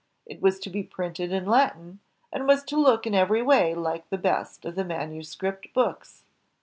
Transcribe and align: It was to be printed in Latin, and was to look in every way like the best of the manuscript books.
It 0.25 0.41
was 0.41 0.57
to 0.61 0.71
be 0.71 0.81
printed 0.81 1.31
in 1.31 1.45
Latin, 1.45 1.99
and 2.33 2.47
was 2.47 2.63
to 2.63 2.75
look 2.75 3.05
in 3.05 3.13
every 3.13 3.43
way 3.43 3.75
like 3.75 4.09
the 4.09 4.17
best 4.17 4.65
of 4.65 4.73
the 4.73 4.83
manuscript 4.83 5.71
books. 5.75 6.23